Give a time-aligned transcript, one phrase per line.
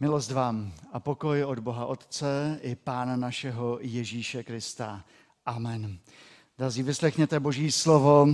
[0.00, 5.04] Milost vám a pokoj od Boha Otce i Pána našeho Ježíše Krista.
[5.46, 5.98] Amen.
[6.58, 8.28] Dazí, vyslechněte Boží slovo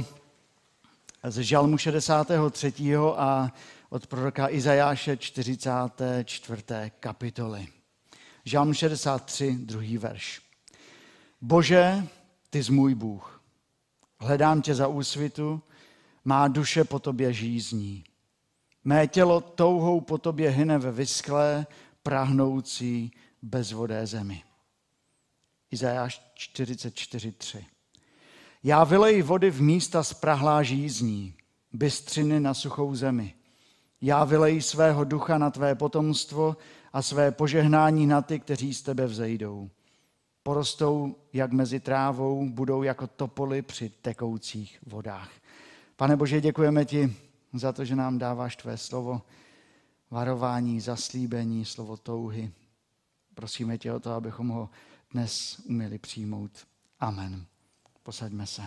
[1.24, 2.72] z Žalmu 63.
[3.16, 3.52] a
[3.90, 6.62] od proroka Izajáše 44.
[7.00, 7.66] kapitoly.
[8.44, 10.42] Žalm 63, druhý verš.
[11.40, 12.06] Bože,
[12.50, 13.42] ty jsi můj Bůh.
[14.20, 15.62] Hledám tě za úsvitu,
[16.24, 18.04] má duše po tobě žízní.
[18.84, 21.66] Mé tělo touhou po tobě hyne ve vysklé,
[22.02, 23.12] prahnoucí,
[23.42, 24.42] bezvodé zemi.
[25.70, 27.64] Izajáš 44.3.
[28.64, 31.34] Já vylej vody v místa sprahlá žízní,
[31.72, 33.34] bystřiny na suchou zemi.
[34.00, 36.56] Já vylej svého ducha na tvé potomstvo
[36.92, 39.70] a své požehnání na ty, kteří z tebe vzejdou.
[40.42, 45.30] Porostou jak mezi trávou, budou jako topoly při tekoucích vodách.
[45.96, 47.16] Pane Bože, děkujeme ti
[47.52, 49.22] za to, že nám dáváš tvé slovo,
[50.10, 52.52] varování, zaslíbení, slovo touhy.
[53.34, 54.70] Prosíme tě o to, abychom ho
[55.10, 56.50] dnes uměli přijmout.
[57.00, 57.46] Amen.
[58.02, 58.62] Posaďme se.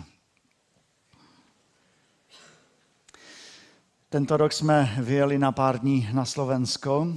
[4.08, 7.16] Tento rok jsme vyjeli na pár dní na Slovensko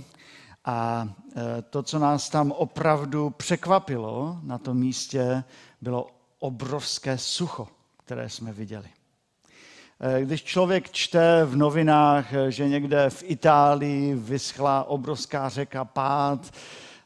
[0.66, 5.44] a e, to, co nás tam opravdu překvapilo na tom místě,
[5.82, 6.08] bylo
[6.40, 8.90] obrovské sucho, které jsme viděli.
[10.02, 16.52] E, když člověk čte v novinách, e, že někde v Itálii vyschla obrovská řeka Pád,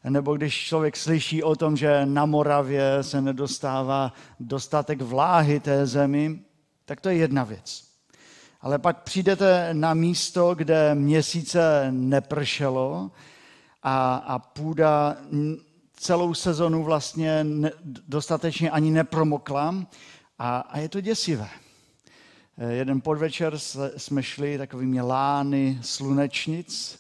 [0.09, 6.39] nebo když člověk slyší o tom, že na Moravě se nedostává dostatek vláhy té zemi,
[6.85, 7.83] tak to je jedna věc.
[8.61, 13.11] Ale pak přijdete na místo, kde měsíce nepršelo
[13.83, 15.16] a, a půda
[15.95, 17.45] celou sezonu vlastně
[18.07, 19.75] dostatečně ani nepromokla
[20.39, 21.62] a, a je to děsivé.
[22.58, 23.59] Jeden podvečer
[23.98, 27.00] jsme šli takovými lány slunečnic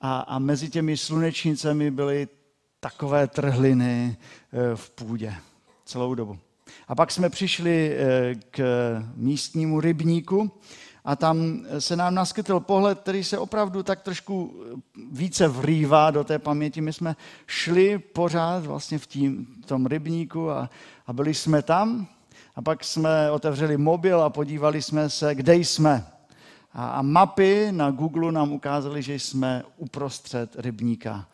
[0.00, 2.28] a, a mezi těmi slunečnicemi byly
[2.80, 4.16] takové trhliny
[4.52, 5.34] eh, v půdě
[5.84, 6.38] celou dobu.
[6.88, 8.62] A pak jsme přišli eh, k
[9.14, 10.50] místnímu rybníku
[11.04, 14.64] a tam se nám naskytl pohled, který se opravdu tak trošku
[15.12, 16.80] více vrývá do té paměti.
[16.80, 20.70] My jsme šli pořád vlastně v, tím, v tom rybníku a,
[21.06, 22.06] a byli jsme tam
[22.56, 26.06] a pak jsme otevřeli mobil a podívali jsme se, kde jsme.
[26.72, 31.28] A, mapy na Google nám ukázaly, že jsme uprostřed rybníka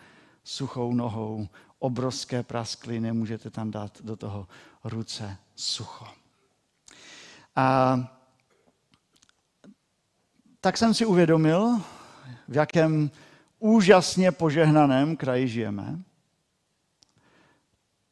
[0.45, 4.49] suchou nohou, obrovské praskliny, můžete tam dát do toho
[4.85, 6.07] ruce sucho.
[7.57, 7.99] A
[10.61, 11.81] tak jsem si uvědomil,
[12.49, 13.11] v jakém
[13.59, 15.99] úžasně požehnaném kraji žijeme.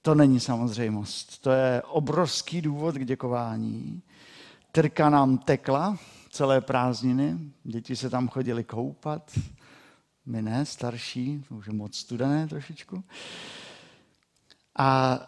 [0.02, 1.42] To není samozřejmost.
[1.42, 4.02] To je obrovský důvod k děkování.
[4.72, 5.98] Trka nám tekla
[6.30, 9.38] celé prázdniny, děti se tam chodili koupat,
[10.26, 13.04] my ne, starší, to už je moc studené trošičku.
[14.76, 15.20] A,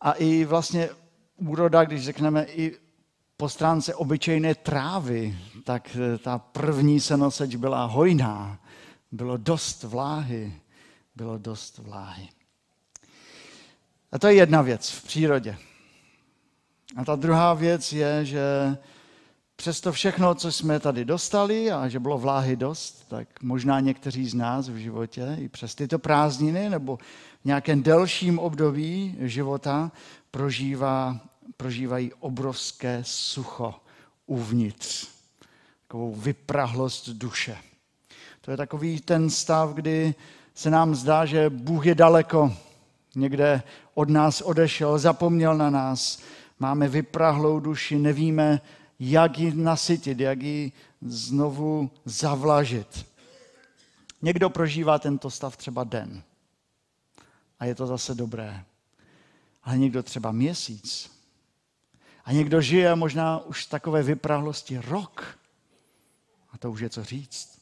[0.00, 0.88] a i vlastně
[1.36, 2.78] úroda, když řekneme i
[3.36, 8.58] po stránce obyčejné trávy, tak eh, ta první senoseč byla hojná.
[9.12, 10.54] Bylo dost vláhy.
[11.16, 12.28] Bylo dost vláhy.
[14.12, 15.56] A to je jedna věc v přírodě.
[16.96, 18.40] A ta druhá věc je, že
[19.56, 24.34] přesto všechno, co jsme tady dostali a že bylo vláhy dost, tak možná někteří z
[24.34, 26.96] nás v životě i přes tyto prázdniny nebo
[27.40, 29.92] v nějakém delším období života
[30.30, 31.20] prožívá,
[31.56, 33.74] prožívají obrovské sucho
[34.26, 35.08] uvnitř,
[35.86, 37.58] takovou vyprahlost duše.
[38.40, 40.14] To je takový ten stav, kdy
[40.54, 42.56] se nám zdá, že Bůh je daleko,
[43.14, 43.62] někde
[43.94, 46.22] od nás odešel, zapomněl na nás,
[46.58, 48.60] máme vyprahlou duši, nevíme,
[49.00, 53.06] jak ji nasytit, jak ji znovu zavlažit.
[54.22, 56.22] Někdo prožívá tento stav třeba den
[57.62, 58.64] a je to zase dobré.
[59.62, 61.10] Ale někdo třeba měsíc.
[62.24, 65.38] A někdo žije možná už v takové vyprahlosti rok.
[66.52, 67.58] A to už je co říct.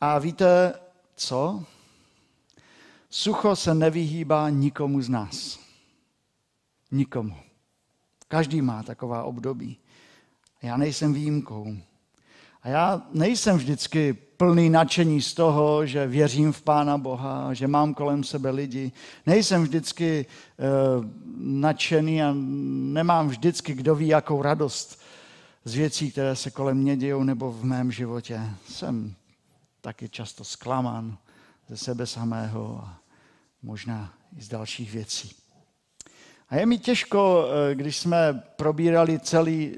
[0.00, 0.74] A víte
[1.16, 1.64] co?
[3.14, 5.58] Sucho se nevyhýbá nikomu z nás.
[6.90, 7.36] Nikomu.
[8.28, 9.76] Každý má taková období.
[10.62, 11.76] Já nejsem výjimkou.
[12.62, 17.94] A já nejsem vždycky plný nadšení z toho, že věřím v Pána Boha, že mám
[17.94, 18.92] kolem sebe lidi.
[19.26, 20.26] Nejsem vždycky
[20.96, 21.04] uh,
[21.36, 22.34] nadšený a
[22.92, 25.00] nemám vždycky, kdo ví, jakou radost
[25.64, 28.40] z věcí, které se kolem mě dějou nebo v mém životě.
[28.68, 29.14] Jsem
[29.80, 31.18] taky často zklamán
[31.68, 33.01] ze sebe samého a
[33.62, 35.34] možná i z dalších věcí.
[36.48, 39.76] A je mi těžko, eh, když jsme probírali celý,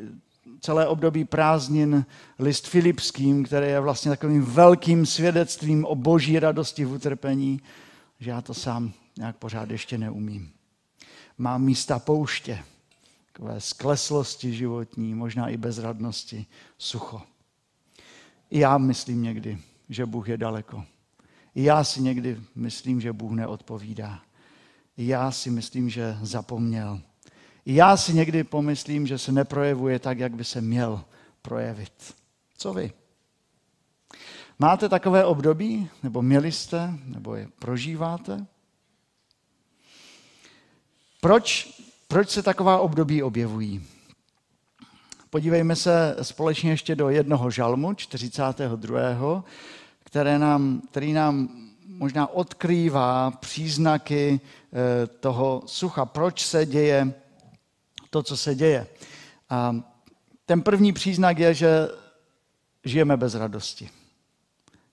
[0.61, 2.07] celé období prázdnin
[2.39, 7.61] list Filipským, který je vlastně takovým velkým svědectvím o boží radosti v utrpení,
[8.21, 10.53] že já to sám nějak pořád ještě neumím.
[11.39, 12.59] Mám místa pouště,
[13.33, 16.47] takové skleslosti životní, možná i bezradnosti,
[16.79, 17.23] sucho.
[18.51, 19.59] I já myslím někdy,
[19.89, 20.85] že Bůh je daleko.
[21.55, 24.21] Já si někdy myslím, že Bůh neodpovídá.
[24.97, 27.01] Já si myslím, že zapomněl.
[27.67, 31.05] Já si někdy pomyslím, že se neprojevuje tak, jak by se měl
[31.43, 32.15] projevit.
[32.57, 32.93] Co vy?
[34.59, 38.47] Máte takové období, nebo měli jste, nebo je prožíváte?
[41.21, 41.75] Proč,
[42.09, 43.87] proč se taková období objevují?
[45.31, 49.45] Podívejme se společně ještě do jednoho žalmu, 42.,
[50.15, 51.49] které nám, který nám
[51.87, 56.05] možná odkrývá příznaky eh, toho sucha.
[56.05, 57.15] Proč se děje
[58.11, 58.87] to, co se děje?
[59.51, 59.77] A
[60.47, 61.89] ten první příznak je, že
[62.85, 63.91] žijeme bez radosti.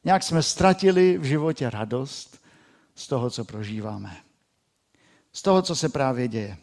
[0.04, 2.40] Nějak jsme ztratili v životě radost
[2.96, 4.18] z toho, co prožíváme.
[5.34, 6.58] Z toho, co se právě děje.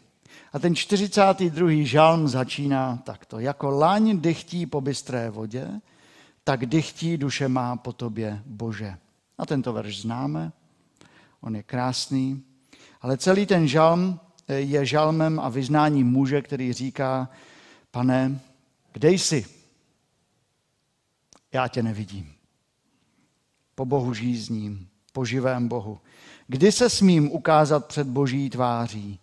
[0.53, 1.69] A ten 42.
[1.83, 3.39] žalm začíná takto.
[3.39, 5.81] Jako laň dychtí po bystré vodě,
[6.49, 8.97] tak dychtí duše má po tobě, Bože.
[9.37, 10.51] A tento verš známe,
[11.41, 12.43] on je krásný,
[13.01, 17.29] ale celý ten žalm je žalmem a vyznáním muže, který říká,
[17.91, 18.39] pane,
[18.93, 19.45] kde jsi?
[21.53, 22.33] Já tě nevidím.
[23.75, 25.99] Po Bohu žízním, po živém Bohu.
[26.47, 29.19] Kdy se smím ukázat před Boží tváří?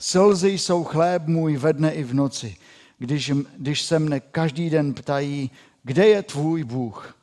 [0.00, 2.56] Slzy jsou chléb můj ve dne i v noci,
[2.98, 5.50] když, když se mne každý den ptají,
[5.86, 7.14] kde je tvůj Bůh?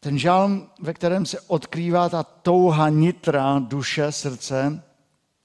[0.00, 4.82] Ten žalm, ve kterém se odkrývá ta touha nitra, duše, srdce,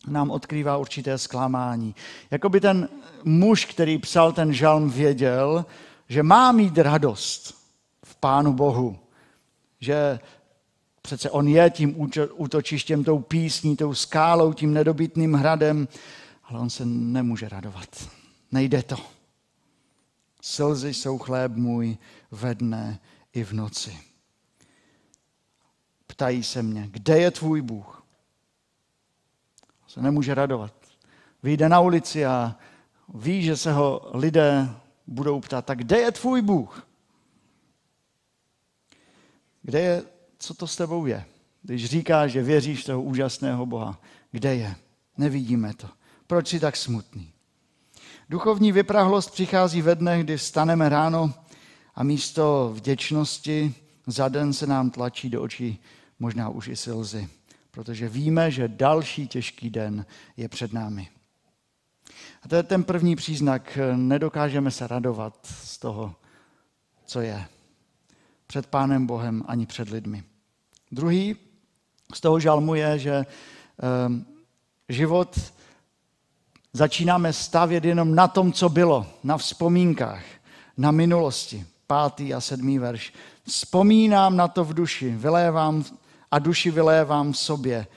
[0.08, 1.96] nám odkrývá určité zklamání.
[2.32, 2.90] Jakoby ten
[3.24, 5.66] muž, který psal ten žalm, věděl,
[6.10, 7.56] že má mít radost
[8.06, 9.00] v Pánu Bohu.
[9.80, 10.20] Že
[11.02, 11.96] přece on je tím
[12.36, 15.88] útočištěm, tou písní, tou skálou, tím nedobytným hradem,
[16.44, 18.10] ale on se nemůže radovat.
[18.52, 19.21] Nejde to.
[20.42, 21.98] Slzy jsou chléb můj
[22.32, 23.00] ve dne
[23.34, 24.00] i v noci.
[26.08, 28.04] Ptají se mě, kde je tvůj Bůh?
[29.88, 30.74] Se nemůže radovat.
[31.44, 32.56] Vyjde na ulici a
[33.14, 34.70] ví, že se ho lidé
[35.08, 36.88] budou ptát, tak kde je tvůj Bůh?
[39.62, 40.04] Kde je,
[40.38, 41.26] co to s tebou je?
[41.62, 44.02] Když říkáš, že věříš toho úžasného Boha,
[44.32, 44.76] kde je?
[45.18, 45.90] Nevidíme to.
[46.28, 47.34] Proč jsi tak smutný?
[48.32, 51.34] Duchovní vyprahlost přichází ve dnech, kdy vstaneme ráno
[51.96, 53.76] a místo vděčnosti
[54.08, 55.80] za den se nám tlačí do očí
[56.20, 57.30] možná už i slzy,
[57.72, 60.06] protože víme, že další těžký den
[60.38, 61.10] je před námi.
[62.44, 63.78] A to je ten první příznak.
[63.96, 66.16] Nedokážeme se radovat z toho,
[67.06, 67.46] co je.
[68.48, 70.24] Před Pánem Bohem ani před lidmi.
[70.92, 71.36] Druhý
[72.14, 73.26] z toho žalmu je, že
[74.08, 74.26] um,
[74.90, 75.52] život
[76.74, 80.24] začínáme stavět jenom na tom, co bylo, na vzpomínkách,
[80.78, 81.66] na minulosti.
[81.88, 83.14] Pátý a sedmý verš.
[83.44, 85.84] Vzpomínám na to v duši, vylévám
[86.32, 87.88] a duši vylévám v sobě,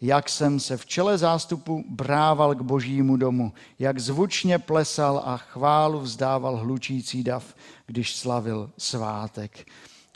[0.00, 6.00] jak jsem se v čele zástupu brával k božímu domu, jak zvučně plesal a chválu
[6.00, 7.54] vzdával hlučící dav,
[7.86, 9.66] když slavil svátek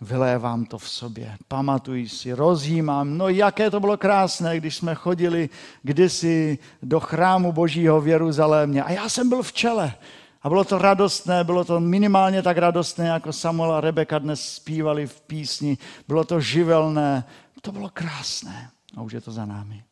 [0.02, 1.37] vylévám to v sobě.
[1.49, 3.19] Pamatuj si, rozjímám.
[3.19, 5.50] No jaké to bylo krásné, když jsme chodili
[5.82, 8.82] kdysi do chrámu Božího v Jeruzalémě.
[8.82, 9.94] A já jsem byl v čele.
[10.43, 15.06] A bylo to radostné, bylo to minimálně tak radostné, jako Samuel a Rebeka dnes zpívali
[15.06, 15.79] v písni.
[16.08, 17.24] Bylo to živelné,
[17.60, 18.70] to bylo krásné.
[18.96, 19.84] A už je to za námi.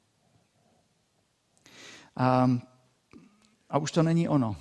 [2.16, 2.50] A,
[3.70, 4.56] a už to není ono.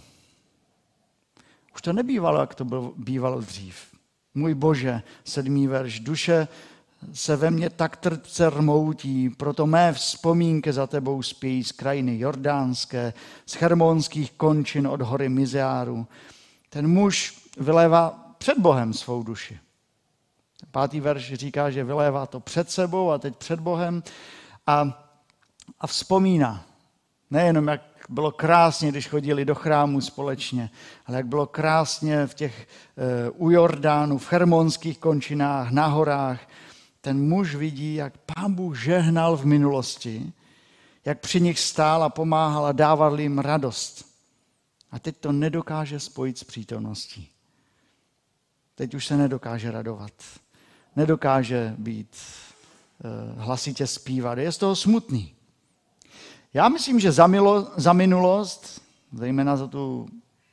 [1.76, 3.99] Už to nebývalo, jak to bylo, bývalo dřív.
[4.40, 6.48] Můj Bože, sedmý verš, duše
[7.14, 13.14] se ve mně tak trpce rmoutí, proto mé vzpomínky za tebou spějí z krajiny jordánské,
[13.46, 16.08] z hermonských končin od hory Mizeáru.
[16.70, 19.60] Ten muž vylévá před Bohem svou duši.
[20.72, 24.04] Pátý verš říká, že vylévá to před sebou a teď před Bohem
[24.68, 25.06] a,
[25.80, 26.66] a vzpomíná.
[27.32, 30.70] Nejenom, jak bylo krásně, když chodili do chrámu společně,
[31.06, 36.40] ale jak bylo krásně v těch eh, u Jordánu, v hermonských končinách, na horách.
[37.02, 40.34] Ten muž vidí, jak pán Bůh žehnal v minulosti,
[41.06, 44.06] jak při nich stál a pomáhal a dával jim radost.
[44.92, 47.30] A teď to nedokáže spojit s přítomností.
[48.76, 50.14] Teď už se nedokáže radovat.
[50.96, 54.38] Nedokáže být eh, hlasitě zpívat.
[54.38, 55.36] Je z toho smutný.
[56.54, 58.82] Já myslím, že za, milo, za minulost,
[59.14, 60.08] zejména za tu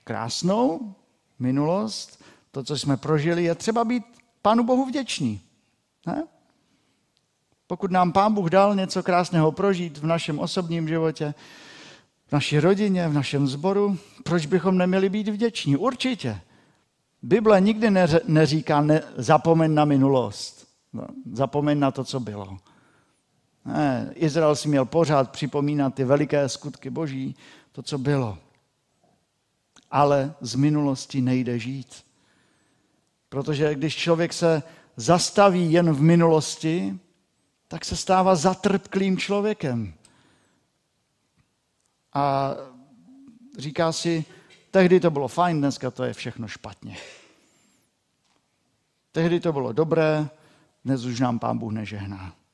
[0.04, 0.94] krásnou,
[1.38, 4.04] minulost, to, co jsme prožili, je třeba být
[4.42, 5.40] Pánu Bohu vděčný.
[6.06, 6.24] Ne?
[7.66, 11.34] Pokud nám Pán Bůh dal něco krásného prožít v našem osobním životě,
[12.26, 15.76] v naší rodině, v našem sboru, proč bychom neměli být vděční?
[15.76, 16.40] Určitě.
[17.22, 17.90] Bible nikdy
[18.26, 20.66] neříká, ne, zapomeň na minulost.
[20.92, 22.58] No, zapomeň na to, co bylo.
[23.66, 27.36] Ne, Izrael si měl pořád připomínat ty veliké skutky boží,
[27.72, 28.38] to, co bylo.
[29.90, 32.04] Ale z minulosti nejde žít.
[33.28, 34.62] Protože když člověk se
[34.96, 36.98] zastaví jen v minulosti,
[37.68, 39.94] tak se stává zatrpklým člověkem.
[42.12, 42.54] A
[43.58, 44.24] říká si,
[44.70, 46.96] tehdy to bylo fajn, dneska to je všechno špatně.
[49.12, 50.28] Tehdy to bylo dobré,
[50.84, 52.45] dnes už nám pán Bůh nežehná.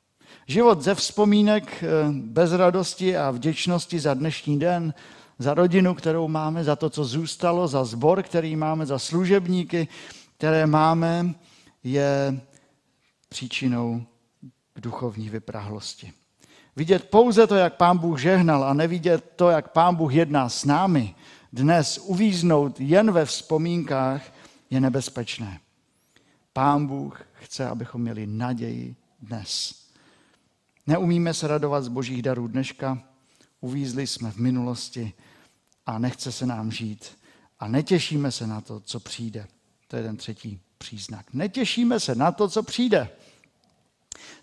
[0.47, 4.95] Život ze vzpomínek eh, bez radosti a vděčnosti za dnešní den,
[5.39, 9.89] za rodinu, kterou máme, za to, co zůstalo, za zbor, který máme, za služebníky,
[10.37, 11.35] které máme,
[11.85, 12.41] je
[13.29, 14.03] příčinou
[14.77, 16.13] duchovní vyprahlosti.
[16.77, 20.65] Vidět pouze to, jak pán Bůh žehnal a nevidět to, jak pán Bůh jedná s
[20.65, 21.15] námi,
[21.53, 24.23] dnes uvíznout jen ve vzpomínkách,
[24.71, 25.61] je nebezpečné.
[26.53, 29.82] Pán Bůh chce, abychom měli naději dnes.
[30.87, 32.99] Neumíme se radovat z božích darů dneška,
[33.61, 35.13] uvízli jsme v minulosti
[35.87, 37.19] a nechce se nám žít
[37.61, 39.47] a netěšíme se na to, co přijde.
[39.89, 41.27] To je ten třetí příznak.
[41.33, 43.09] Netěšíme se na to, co přijde.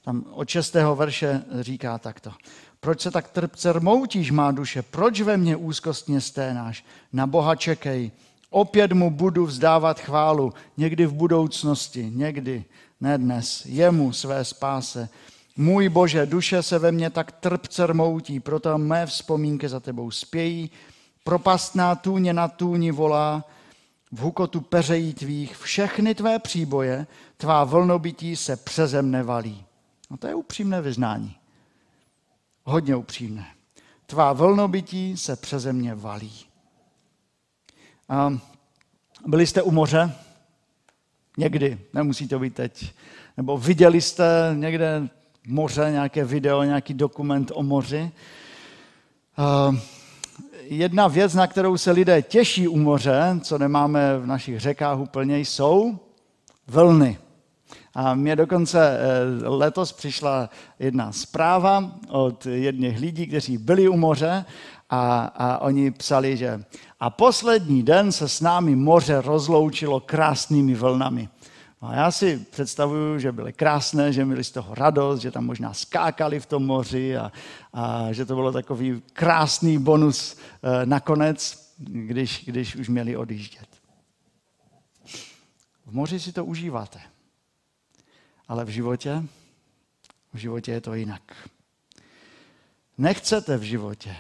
[0.01, 2.34] Tam od šestého verše říká takto.
[2.79, 4.81] Proč se tak trpce rmoutíš, má duše?
[4.81, 6.86] Proč ve mně úzkostně sténáš?
[7.13, 8.12] Na Boha čekej.
[8.50, 10.53] Opět mu budu vzdávat chválu.
[10.77, 12.65] Někdy v budoucnosti, někdy,
[13.01, 13.65] ne dnes.
[13.65, 15.10] Jemu své spáse.
[15.61, 20.71] Můj Bože, duše se ve mně tak trpce rmoutí, proto mé vzpomínky za tebou spějí.
[21.23, 23.43] Propastná tůně na tůni volá,
[24.11, 29.65] v hukotu peřejí tvých, všechny tvé příboje, tvá vlnobytí se přeze mne valí.
[30.09, 31.35] No to je upřímné vyznání.
[32.63, 33.47] Hodně upřímné.
[34.05, 36.33] Tvá vlnobytí se přeze mě valí.
[38.09, 38.39] A
[39.27, 40.15] byli jste u moře?
[41.37, 42.93] Někdy, nemusí to být teď.
[43.37, 45.09] Nebo viděli jste někde
[45.48, 48.12] moře, nějaké video, nějaký dokument o moři?
[49.38, 49.75] A
[50.63, 55.39] jedna věc, na kterou se lidé těší u moře, co nemáme v našich řekách úplně,
[55.39, 56.00] jsou
[56.67, 57.17] vlny.
[57.93, 64.46] A mě dokonce eh, letos přišla jedna zpráva od jedných lidí, kteří byli u moře
[64.89, 66.63] a, a oni psali, že
[67.00, 71.29] a poslední den se s námi moře rozloučilo krásnými vlnami.
[71.81, 75.74] A já si představuju, že byly krásné, že měli z toho radost, že tam možná
[75.74, 77.31] skákali v tom moři a,
[77.74, 83.67] a že to bylo takový krásný bonus e, nakonec, když, když už měli odjíždět.
[85.86, 87.01] V moři si to užíváte,
[88.48, 89.24] ale v životě,
[90.33, 91.50] v životě je to jinak.
[92.98, 94.15] Nechcete v životě,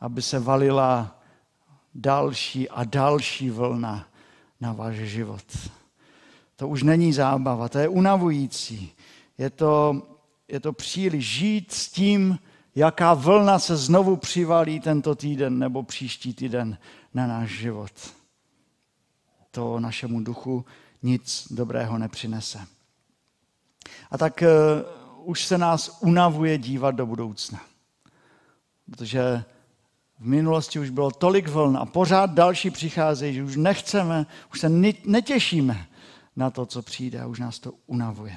[0.00, 1.20] aby se valila
[1.94, 4.08] další a další vlna
[4.60, 5.44] na váš život
[6.58, 8.92] to už není zábava, to je unavující.
[9.38, 10.02] Je to,
[10.48, 12.38] je to příliš žít s tím,
[12.74, 16.78] jaká vlna se znovu přivalí tento týden nebo příští týden
[17.14, 17.92] na náš život.
[19.50, 20.64] To našemu duchu
[21.02, 22.58] nic dobrého nepřinese.
[24.10, 27.60] A tak uh, už se nás unavuje dívat do budoucna.
[28.90, 29.44] Protože
[30.18, 34.68] v minulosti už bylo tolik vln a pořád další přicházejí, že už nechceme, už se
[35.04, 35.87] netěšíme
[36.38, 38.36] na to, co přijde a už nás to unavuje.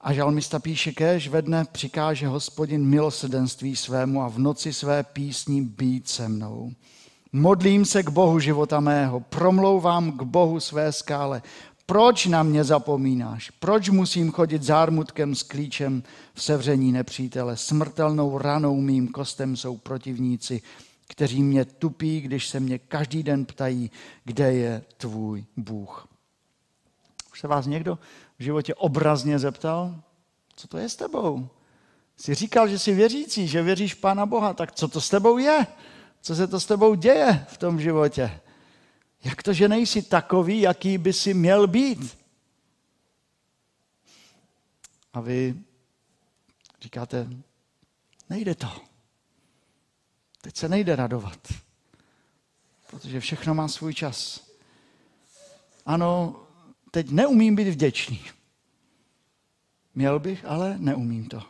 [0.00, 5.62] A žalmista píše, kež ve dne přikáže hospodin milosedenství svému a v noci své písní
[5.62, 6.72] být se mnou.
[7.32, 11.42] Modlím se k Bohu života mého, promlouvám k Bohu své skále.
[11.86, 13.50] Proč na mě zapomínáš?
[13.50, 16.02] Proč musím chodit zármutkem s klíčem
[16.34, 17.56] v sevření nepřítele?
[17.56, 20.62] Smrtelnou ranou mým kostem jsou protivníci
[21.12, 23.90] kteří mě tupí, když se mě každý den ptají,
[24.24, 26.08] kde je tvůj Bůh.
[27.32, 27.98] Už se vás někdo
[28.38, 30.02] v životě obrazně zeptal,
[30.56, 31.48] co to je s tebou?
[32.16, 35.66] Jsi říkal, že jsi věřící, že věříš Pána Boha, tak co to s tebou je?
[36.22, 38.40] Co se to s tebou děje v tom životě?
[39.24, 42.18] Jak to, že nejsi takový, jaký by si měl být?
[45.12, 45.54] A vy
[46.80, 47.28] říkáte,
[48.30, 48.91] nejde to.
[50.44, 51.38] Teď se nejde radovat,
[52.86, 54.46] protože všechno má svůj čas.
[55.86, 56.36] Ano,
[56.90, 58.20] teď neumím být vděčný.
[59.94, 61.42] Měl bych, ale neumím to.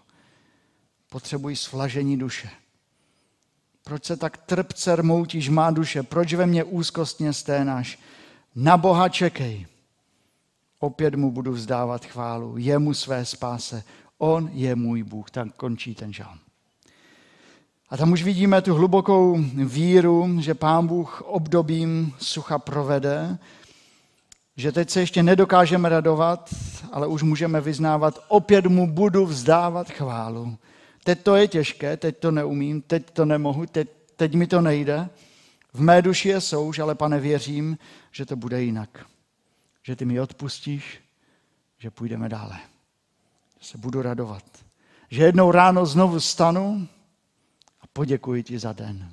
[1.08, 2.50] Potřebuji svlažení duše.
[3.84, 6.02] Proč se tak trpce rmoutíš, má duše?
[6.02, 7.98] Proč ve mně úzkostně sténáš?
[8.54, 9.66] Na Boha čekej.
[10.78, 13.84] Opět mu budu vzdávat chválu, jemu své spáse.
[14.18, 15.30] On je můj Bůh.
[15.30, 16.41] Tak končí ten žalm.
[17.92, 23.38] A tam už vidíme tu hlubokou víru, že Pán Bůh obdobím sucha provede,
[24.56, 26.54] že teď se ještě nedokážeme radovat,
[26.92, 30.56] ale už můžeme vyznávat, opět mu budu vzdávat chválu.
[31.04, 35.08] Teď to je těžké, teď to neumím, teď to nemohu, teď, teď mi to nejde.
[35.72, 37.78] V mé duši je souž, ale pane, věřím,
[38.12, 39.06] že to bude jinak.
[39.82, 41.00] Že ty mi odpustíš,
[41.78, 42.58] že půjdeme dále.
[43.60, 44.44] Že se budu radovat.
[45.10, 46.88] Že jednou ráno znovu stanu
[47.92, 49.10] poděkuji ti za den.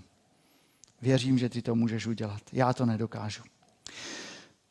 [1.02, 2.42] Věřím, že ty to můžeš udělat.
[2.54, 3.44] Já to nedokážu.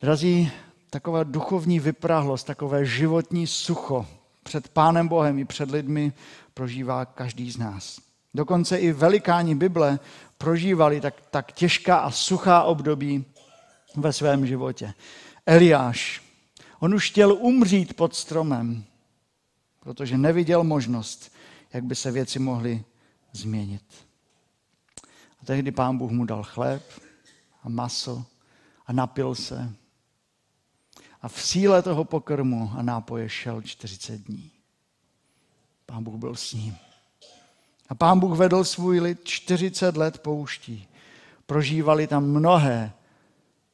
[0.01, 0.51] Drazí,
[0.89, 4.05] taková duchovní vyprahlost, takové životní sucho
[4.43, 6.13] před Pánem Bohem i před lidmi
[6.53, 7.99] prožívá každý z nás.
[8.33, 9.99] Dokonce i velikáni Bible
[10.37, 13.25] prožívali tak, tak těžká a suchá období
[13.95, 14.93] ve svém životě.
[15.45, 16.21] Eliáš,
[16.79, 18.83] on už chtěl umřít pod stromem,
[19.79, 21.31] protože neviděl možnost,
[21.73, 22.83] jak by se věci mohly
[23.31, 24.07] změnit.
[25.41, 26.83] A tehdy pán Bůh mu dal chléb
[27.63, 28.25] a maso
[28.85, 29.73] a napil se
[31.21, 34.51] a v síle toho pokrmu a nápoje šel 40 dní.
[35.85, 36.77] Pán Bůh byl s ním.
[37.89, 40.87] A pán Bůh vedl svůj lid 40 let pouští.
[41.45, 42.93] Prožívali tam mnohé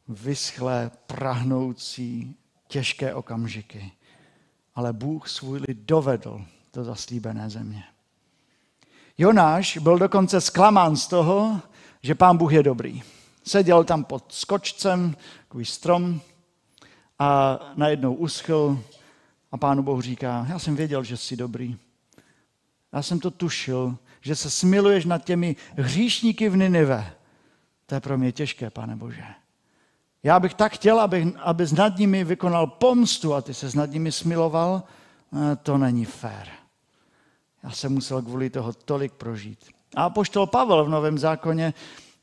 [0.08, 2.36] vyschlé, prahnoucí,
[2.68, 3.92] těžké okamžiky.
[4.76, 7.84] Ale Bůh svůj lid dovedl do zaslíbené země.
[9.18, 11.62] Jonáš byl dokonce zklamán z toho,
[12.02, 13.04] že pán Bůh je dobrý.
[13.44, 15.16] Seděl tam pod skočcem,
[15.48, 16.22] takový strom,
[17.20, 18.80] a najednou uschl
[19.52, 21.78] a pánu Bohu říká, já jsem věděl, že jsi dobrý.
[22.94, 27.14] Já jsem to tušil, že se smiluješ nad těmi hříšníky v Ninive.
[27.86, 29.24] To je pro mě těžké, pane Bože.
[30.24, 34.12] Já bych tak chtěl, aby, aby nad nimi vykonal pomstu a ty se nad nimi
[34.12, 34.84] smiloval.
[35.34, 36.65] Eh, to není fér.
[37.66, 39.60] Já jsem musel kvůli toho tolik prožít.
[39.96, 41.74] A poštol Pavel v Novém zákoně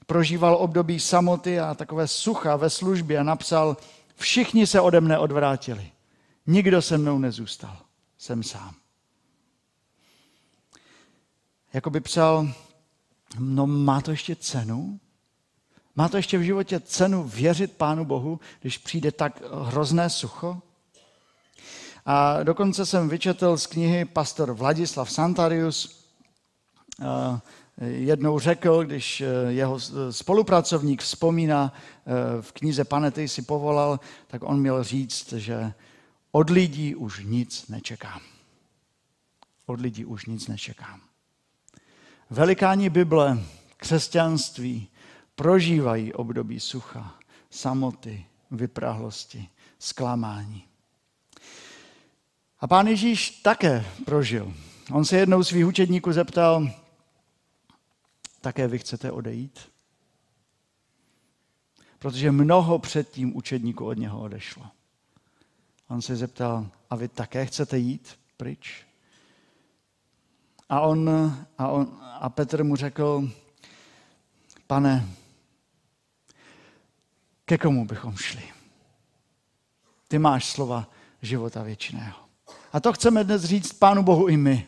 [0.07, 3.77] prožíval období samoty a takové sucha ve službě a napsal,
[4.23, 5.93] Všichni se ode mne odvrátili.
[6.47, 7.77] Nikdo se mnou nezůstal.
[8.19, 8.75] Jsem sám.
[11.73, 12.49] Jako by psal,
[13.39, 15.01] no má to ještě cenu?
[15.97, 20.63] Má to ještě v životě cenu věřit Pánu Bohu, když přijde tak hrozné sucho?
[22.07, 26.03] A dokonce jsem vyčetl z knihy pastor Vladislav Santarius,
[27.81, 29.79] jednou řekl, když eh, jeho
[30.11, 35.73] spolupracovník vzpomíná eh, v knize Pane, ty si povolal, tak on měl říct, že
[36.33, 38.21] od lidí už nic nečekám.
[39.67, 41.01] Od lidí už nic nečekám.
[42.31, 43.39] Velikáni Bible,
[43.77, 44.89] křesťanství
[45.35, 47.15] prožívají období sucha,
[47.51, 50.65] samoty, vyprahlosti, zklamání.
[52.63, 54.55] A pán Ježíš také prožil.
[54.93, 56.71] On se jednou svých učedníků zeptal,
[58.41, 59.73] také vy chcete odejít?
[61.99, 64.67] Protože mnoho předtím učedníků od něho odešlo.
[65.89, 68.85] On se zeptal, a vy také chcete jít pryč?
[70.69, 71.11] A, on,
[71.59, 73.31] a, on, a Petr mu řekl,
[74.67, 75.09] pane,
[77.45, 78.43] ke komu bychom šli?
[80.09, 80.89] Ty máš slova
[81.23, 82.22] života věčného.
[82.73, 84.67] A to chceme dnes říct Pánu Bohu i my.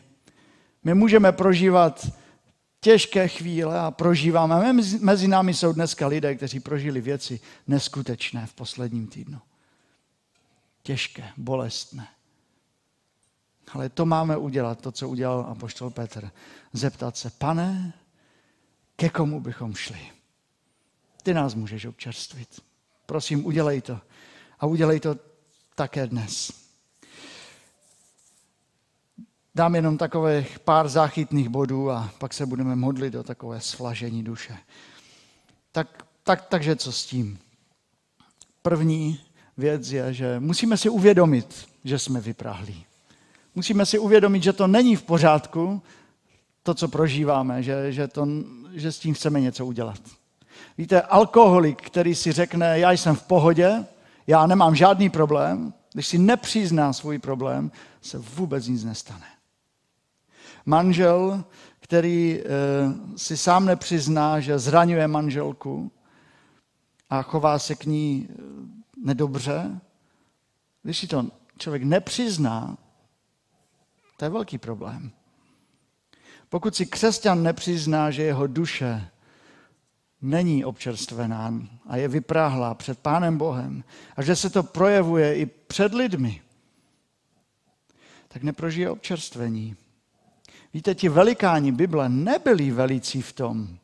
[0.83, 2.07] My můžeme prožívat
[2.79, 4.73] těžké chvíle a prožíváme.
[4.99, 9.41] Mezi námi jsou dneska lidé, kteří prožili věci neskutečné v posledním týdnu.
[10.83, 12.07] Těžké, bolestné.
[13.73, 16.31] Ale to máme udělat, to, co udělal apoštol Petr.
[16.73, 17.93] Zeptat se, pane,
[18.95, 19.99] ke komu bychom šli?
[21.23, 22.61] Ty nás můžeš občerstvit.
[23.05, 23.99] Prosím, udělej to.
[24.59, 25.15] A udělej to
[25.75, 26.64] také dnes.
[29.55, 34.57] Dám jenom takových pár záchytných bodů a pak se budeme modlit o takové svlažení duše.
[35.71, 37.39] Tak, tak, takže co s tím?
[38.61, 39.19] První
[39.57, 42.85] věc je, že musíme si uvědomit, že jsme vyprahlí.
[43.55, 45.81] Musíme si uvědomit, že to není v pořádku,
[46.63, 48.27] to, co prožíváme, že, že, to,
[48.73, 49.99] že s tím chceme něco udělat.
[50.77, 53.85] Víte, alkoholik, který si řekne, já jsem v pohodě,
[54.27, 59.34] já nemám žádný problém, když si nepřizná svůj problém, se vůbec nic nestane
[60.65, 61.43] manžel,
[61.79, 62.45] který eh,
[63.17, 65.91] si sám nepřizná, že zraňuje manželku
[67.09, 68.35] a chová se k ní eh,
[69.03, 69.81] nedobře,
[70.83, 71.25] když si to
[71.57, 72.77] člověk nepřizná,
[74.17, 75.11] to je velký problém.
[76.49, 79.07] Pokud si křesťan nepřizná, že jeho duše
[80.21, 81.53] není občerstvená
[81.87, 83.83] a je vypráhlá před Pánem Bohem
[84.15, 86.41] a že se to projevuje i před lidmi,
[88.27, 89.75] tak neprožije občerstvení.
[90.75, 93.77] Víte, ti velikáni Bible nebyli velicí v tom,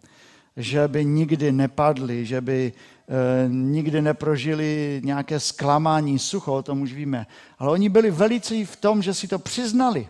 [0.57, 6.93] že by nikdy nepadli, že by e, nikdy neprožili nějaké zklamání, sucho, o tom už
[6.93, 7.27] víme.
[7.59, 10.09] Ale oni byli velicí v tom, že si to přiznali.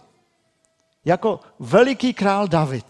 [1.06, 2.86] Jako veliký král David,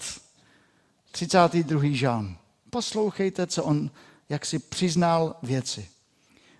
[1.11, 1.81] 32.
[1.83, 2.37] žán.
[2.69, 3.89] Poslouchejte, co on,
[4.29, 5.87] jak si přiznal věci.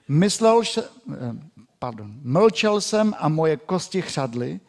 [0.08, 0.84] Myslel, eh,
[1.80, 4.60] pardon, mlčel jsem a moje kosti chřadly,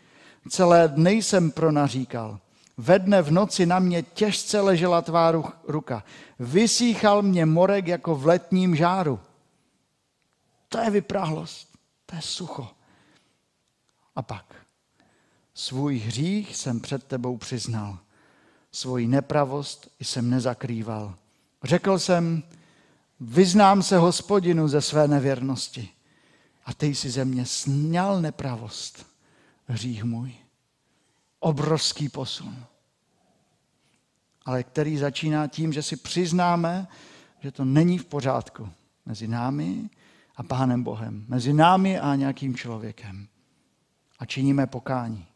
[0.48, 2.38] celé dny jsem pronaříkal.
[2.76, 5.32] Ve dne v noci na mě těžce ležela tvá
[5.68, 6.04] ruka.
[6.38, 9.20] Vysíchal mě morek jako v letním žáru.
[10.68, 11.68] To je vyprahlost,
[12.06, 12.68] to je sucho.
[14.16, 14.54] A pak,
[15.54, 17.98] svůj hřích jsem před tebou přiznal,
[18.72, 21.14] svoji nepravost jsem nezakrýval.
[21.64, 22.42] Řekl jsem,
[23.20, 25.88] vyznám se hospodinu ze své nevěrnosti.
[26.64, 29.06] A ty jsi ze mě sněl nepravost,
[29.66, 30.41] hřích můj.
[31.42, 32.56] Obrovský posun.
[34.44, 36.88] Ale který začíná tím, že si přiznáme,
[37.40, 38.68] že to není v pořádku
[39.06, 39.90] mezi námi
[40.36, 43.26] a Pánem Bohem, mezi námi a nějakým člověkem.
[44.18, 45.26] A činíme pokání.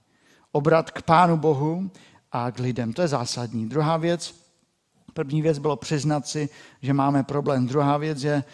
[0.53, 1.91] Obrat k Pánu Bohu
[2.33, 2.93] a k lidem.
[2.93, 3.69] To je zásadní.
[3.69, 4.47] Druhá věc,
[5.17, 6.49] První věc bylo přiznat si,
[6.83, 7.67] že máme problém.
[7.67, 8.45] Druhá věc je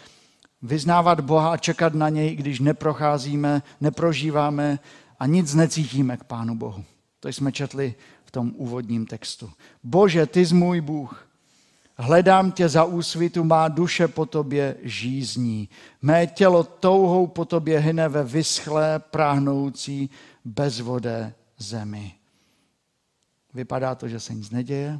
[0.61, 4.79] vyznávat Boha a čekat na něj, když neprocházíme, neprožíváme
[5.19, 6.85] a nic necítíme k Pánu Bohu.
[7.23, 9.51] To jsme četli v tom úvodním textu.
[9.83, 11.27] Bože, ty jsi můj Bůh.
[11.95, 15.69] Hledám tě za úsvitu, má duše po tobě žízní.
[16.01, 20.09] Mé tělo touhou po tobě hyne ve vyschlé, práhnoucí,
[20.45, 22.13] bezvodé zemi.
[23.53, 24.99] Vypadá to, že se nic neděje,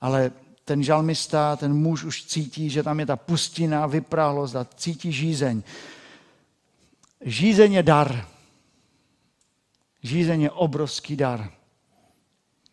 [0.00, 0.30] ale
[0.64, 5.62] ten žalmista, ten muž už cítí, že tam je ta pustina, vypráhlost a cítí žízeň.
[7.20, 8.37] Žízeň je dar.
[10.02, 11.50] Žízeň je obrovský dar.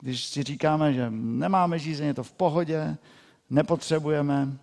[0.01, 2.97] Když si říkáme, že nemáme žízeň, je to v pohodě,
[3.49, 4.57] nepotřebujeme,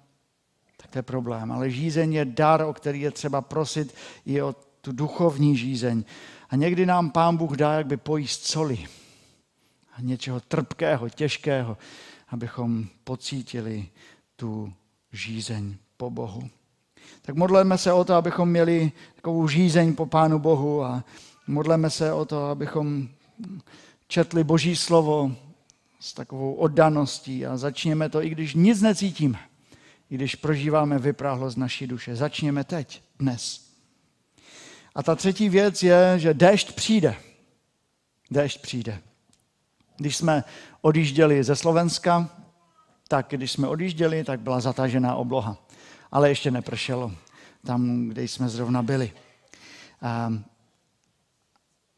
[0.77, 1.53] tak to je problém.
[1.53, 3.95] Ale žízeň je dar, o který je třeba prosit
[4.27, 6.05] i o tu duchovní žízeň.
[6.51, 8.87] A někdy nám Pán Bůh dá, jak by pojíst soli.
[9.93, 11.77] A něčeho trpkého, těžkého
[12.33, 13.89] abychom pocítili
[14.37, 14.73] tu
[15.13, 16.51] žízeň po Bohu.
[17.23, 21.05] Tak modleme se o to, abychom měli takovou žízeň po Pánu Bohu a
[21.47, 23.09] modleme se o to, abychom
[24.09, 25.37] četli Boží slovo
[26.01, 29.39] s takovou oddaností a začněme to, i když nic necítíme,
[30.11, 32.17] i když prožíváme vypráhlost naší duše.
[32.17, 33.73] Začněme teď, dnes.
[34.95, 37.17] A ta třetí věc je, že déšť přijde.
[38.31, 38.99] Déšť přijde.
[39.97, 40.45] Když jsme
[40.81, 42.29] odjížděli ze Slovenska,
[43.09, 45.57] tak když jsme odjížděli, tak byla zatažená obloha.
[46.13, 47.13] Ale ještě nepršelo
[47.65, 49.13] tam, kde jsme zrovna byli.
[50.03, 50.33] A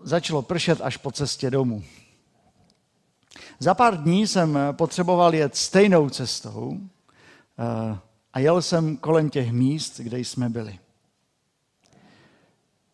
[0.04, 1.84] začalo pršet až po cestě domů.
[3.58, 7.98] Za pár dní jsem potřeboval jet stejnou cestou eh,
[8.32, 10.78] a jel jsem kolem těch míst, kde jsme byli.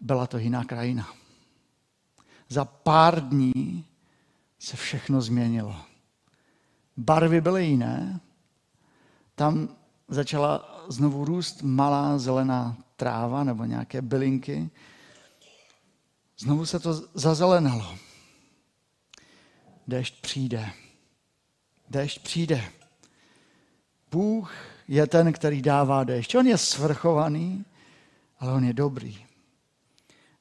[0.01, 1.09] Byla to jiná krajina.
[2.49, 3.85] Za pár dní
[4.59, 5.77] se všechno změnilo.
[6.97, 8.21] Barvy byly jiné.
[9.35, 9.69] Tam
[10.09, 14.71] začala znovu růst malá zelená tráva nebo nějaké bylinky.
[16.41, 17.95] Znovu se to zazelenalo.
[19.89, 20.71] Déšť přijde.
[21.91, 22.65] Déšť přijde.
[24.11, 24.53] Bůh
[24.89, 26.35] je ten, který dává déšť.
[26.35, 27.65] On je svrchovaný,
[28.39, 29.19] ale on je dobrý.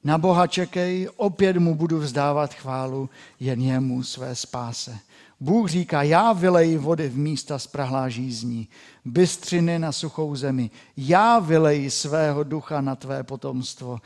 [0.04, 3.10] Na Boha čekej, opět mu budu vzdávat chválu,
[3.40, 4.98] jen jemu své spáse.
[5.40, 8.68] Bůh říká, já vyleji vody v místa z prahlá žízní,
[9.04, 10.70] bystřiny na suchou zemi.
[10.96, 13.98] Já vyleji svého ducha na tvé potomstvo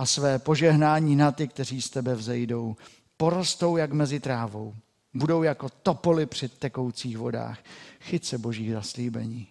[0.00, 2.76] a své požehnání na ty, kteří z tebe vzejdou.
[3.16, 4.74] Porostou jak mezi trávou.
[5.14, 7.58] Budou jako topoly při tekoucích vodách.
[8.00, 9.48] Chyť se boží zaslíbení,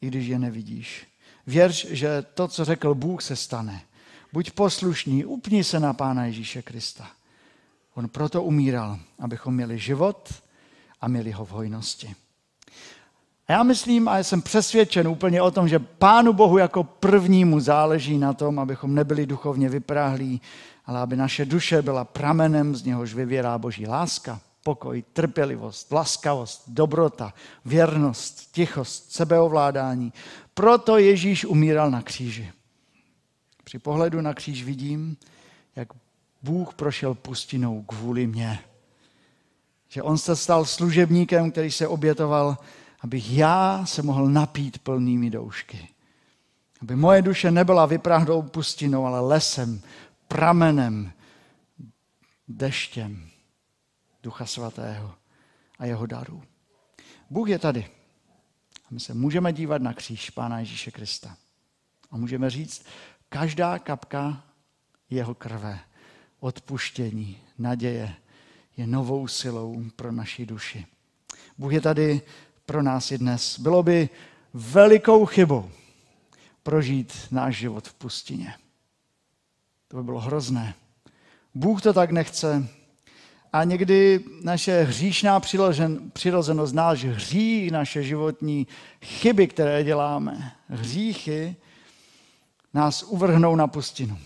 [0.00, 1.06] i když je nevidíš.
[1.46, 3.82] Věř, že to, co řekl Bůh, se stane.
[4.32, 7.10] Buď poslušný, upni se na Pána Ježíše Krista.
[7.94, 10.34] On proto umíral, abychom měli život
[11.00, 12.14] a měli ho v hojnosti.
[13.48, 18.18] A já myslím a jsem přesvědčen úplně o tom, že Pánu Bohu jako prvnímu záleží
[18.18, 20.40] na tom, abychom nebyli duchovně vypráhlí,
[20.86, 27.34] ale aby naše duše byla pramenem, z něhož vyvěrá Boží láska, pokoj, trpělivost, laskavost, dobrota,
[27.64, 30.12] věrnost, tichost, sebeovládání.
[30.54, 32.52] Proto Ježíš umíral na kříži.
[33.64, 35.16] Při pohledu na kříž vidím,
[35.76, 35.88] jak
[36.42, 38.58] Bůh prošel pustinou kvůli mně.
[39.88, 42.56] Že on se stal služebníkem, který se obětoval
[43.00, 45.88] abych já se mohl napít plnými doušky.
[46.82, 49.82] Aby moje duše nebyla vypráhdou pustinou, ale lesem,
[50.28, 51.12] pramenem,
[52.48, 53.28] deštěm
[54.22, 55.14] Ducha Svatého
[55.78, 56.42] a jeho darů.
[57.30, 57.86] Bůh je tady.
[58.84, 61.36] A my se můžeme dívat na kříž Pána Ježíše Krista.
[62.10, 62.86] A můžeme říct,
[63.28, 64.42] každá kapka
[65.10, 65.80] jeho krve,
[66.40, 68.14] odpuštění, naděje
[68.76, 70.86] je novou silou pro naši duši.
[71.58, 72.22] Bůh je tady
[72.68, 73.58] pro nás i dnes.
[73.58, 74.08] Bylo by
[74.54, 75.70] velikou chybou
[76.62, 78.54] prožít náš život v pustině.
[79.88, 80.74] To by bylo hrozné.
[81.54, 82.68] Bůh to tak nechce.
[83.52, 85.40] A někdy naše hříšná
[86.12, 88.66] přirozenost, náš hřích, naše životní
[89.02, 91.56] chyby, které děláme, hříchy,
[92.74, 94.18] nás uvrhnou na pustinu.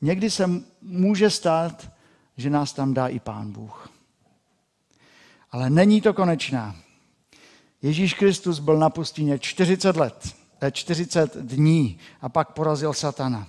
[0.00, 0.50] Někdy se
[0.82, 1.92] může stát,
[2.36, 3.89] že nás tam dá i Pán Bůh.
[5.52, 6.76] Ale není to konečná.
[7.82, 10.34] Ježíš Kristus byl na pustině 40 let,
[10.70, 13.46] 40 eh, dní a pak porazil satana.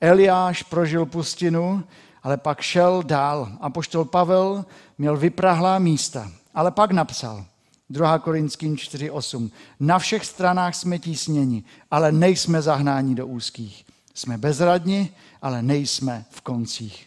[0.00, 1.84] Eliáš prožil pustinu,
[2.22, 3.52] ale pak šel dál.
[3.60, 4.64] A poštol Pavel
[4.98, 7.44] měl vyprahlá místa, ale pak napsal,
[7.90, 8.18] 2.
[8.18, 9.50] Korinským 4.8.
[9.80, 13.84] Na všech stranách jsme tísněni, ale nejsme zahnáni do úzkých.
[14.14, 15.10] Jsme bezradni,
[15.42, 17.06] ale nejsme v koncích.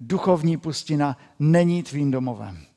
[0.00, 2.69] Duchovní pustina není tvým domovem.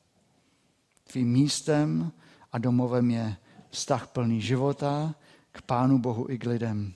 [1.14, 2.12] Tvým místem
[2.52, 3.36] a domovem je
[3.70, 5.14] vztah plný života
[5.52, 6.94] k Pánu Bohu i k lidem.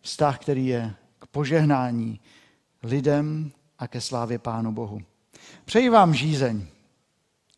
[0.00, 2.20] Vztah, který je k požehnání
[2.82, 5.02] lidem a ke slávě Pánu Bohu.
[5.64, 6.66] Přeji vám žízeň.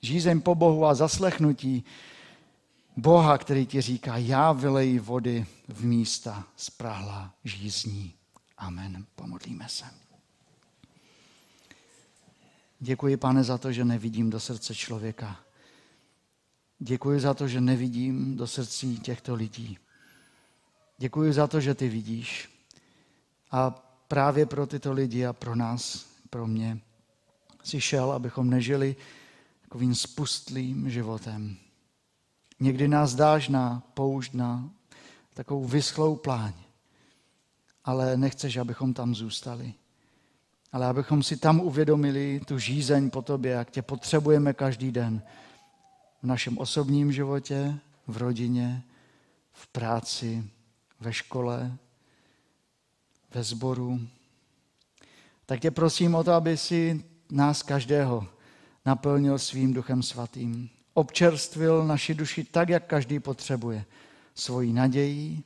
[0.00, 1.84] Žízeň po Bohu a zaslechnutí
[2.96, 8.14] Boha, který ti říká, já vyleji vody v místa zprahla žízní.
[8.58, 9.06] Amen.
[9.14, 9.84] Pomodlíme se.
[12.80, 15.40] Děkuji, pane, za to, že nevidím do srdce člověka.
[16.84, 19.78] Děkuji za to, že nevidím do srdcí těchto lidí.
[20.98, 22.50] Děkuji za to, že ty vidíš.
[23.50, 23.70] A
[24.08, 26.80] právě pro tyto lidi a pro nás, pro mě,
[27.62, 28.96] si šel, abychom nežili
[29.62, 31.56] takovým spustlým životem.
[32.60, 34.70] Někdy nás dáš na poušť, na
[35.34, 36.52] takovou vyschlou pláň,
[37.84, 39.74] ale nechceš, abychom tam zůstali.
[40.72, 45.22] Ale abychom si tam uvědomili tu žízeň po tobě, jak tě potřebujeme každý den
[46.22, 48.82] v našem osobním životě, v rodině,
[49.52, 50.44] v práci,
[51.00, 51.76] ve škole,
[53.34, 54.00] ve sboru.
[55.46, 58.26] Tak tě prosím o to, aby si nás každého
[58.86, 60.70] naplnil svým duchem svatým.
[60.94, 63.84] Občerstvil naši duši tak, jak každý potřebuje.
[64.34, 65.44] Svojí nadějí.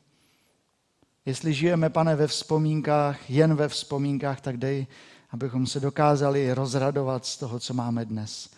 [1.26, 4.86] Jestli žijeme, pane, ve vzpomínkách, jen ve vzpomínkách, tak dej,
[5.30, 8.55] abychom se dokázali rozradovat z toho, co máme dnes.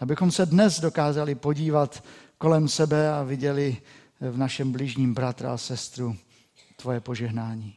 [0.00, 2.04] Abychom se dnes dokázali podívat
[2.38, 3.76] kolem sebe a viděli
[4.20, 6.16] v našem blížním bratra a sestru
[6.76, 7.74] tvoje požehnání.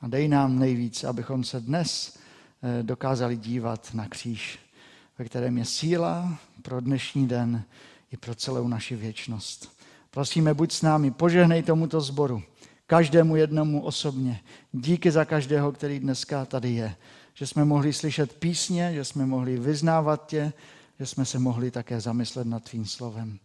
[0.00, 2.18] A dej nám nejvíc, abychom se dnes
[2.62, 4.58] eh, dokázali dívat na kříž,
[5.18, 7.62] ve kterém je síla pro dnešní den
[8.12, 9.78] i pro celou naši věčnost.
[10.10, 12.42] Prosíme, buď s námi, požehnej tomuto zboru,
[12.86, 14.40] každému jednomu osobně.
[14.72, 16.96] Díky za každého, který dneska tady je.
[17.34, 20.52] Že jsme mohli slyšet písně, že jsme mohli vyznávat tě,
[20.98, 23.38] že jsme se mohli také zamyslet nad tvým slovem.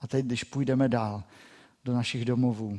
[0.00, 1.24] A teď, když půjdeme dál
[1.84, 2.78] do našich domovů,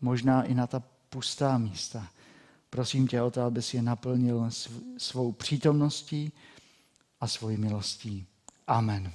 [0.00, 2.08] možná i na ta pustá místa,
[2.70, 4.50] prosím tě o to, abys je naplnil
[4.98, 6.32] svou přítomností
[7.20, 8.26] a svojí milostí.
[8.66, 9.12] Amen.